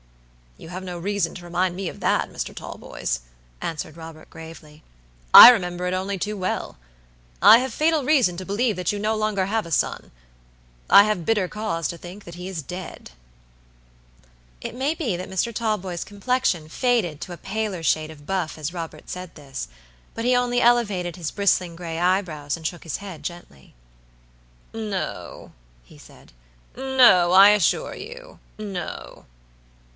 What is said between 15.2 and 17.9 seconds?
Mr. Talboys' complexion faded to a paler